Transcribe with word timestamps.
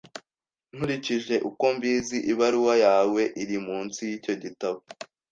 Nkurikije 0.73 1.35
uko 1.49 1.65
mbizi, 1.75 2.17
ibaruwa 2.31 2.73
yawe 2.85 3.21
iri 3.43 3.57
munsi 3.65 3.99
yicyo 4.09 4.33
gitabo. 4.43 4.79